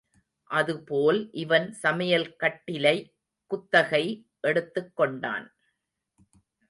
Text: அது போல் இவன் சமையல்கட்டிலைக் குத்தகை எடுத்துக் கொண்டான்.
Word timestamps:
அது 0.49 0.83
போல் 0.83 1.29
இவன் 1.31 1.75
சமையல்கட்டிலைக் 1.83 3.11
குத்தகை 3.51 4.27
எடுத்துக் 4.41 4.95
கொண்டான். 4.95 5.47